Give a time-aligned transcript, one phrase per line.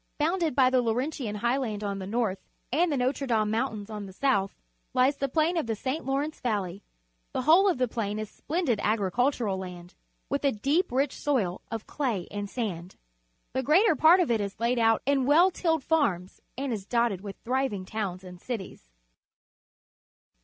[0.17, 2.39] Bounded by the Laurentian Highland on the north
[2.73, 4.55] and the Notre Dame Moun tains on the south,
[4.95, 6.03] lies the plain of the St.
[6.03, 6.81] Lawrence Valley.
[7.33, 9.93] The whole of the plain is splendid agricultural land,
[10.27, 10.91] with a deep.
[10.91, 12.95] rich soil of clay and sand.
[13.53, 17.21] The greater part of it is laid out in well tilled farms and is dotted
[17.21, 18.89] with thriving towns and cities.